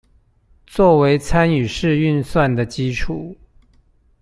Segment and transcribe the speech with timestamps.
[0.65, 3.35] 作為參與式預算的基礎